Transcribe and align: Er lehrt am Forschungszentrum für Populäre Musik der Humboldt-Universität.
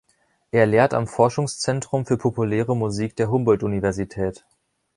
Er 0.49 0.65
lehrt 0.65 0.95
am 0.95 1.05
Forschungszentrum 1.05 2.07
für 2.07 2.17
Populäre 2.17 2.73
Musik 2.75 3.15
der 3.17 3.29
Humboldt-Universität. 3.29 4.43